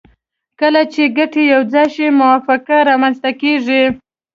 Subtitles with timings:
[0.59, 3.83] کله چې ګټې یو ځای شي موافقه رامنځته کیږي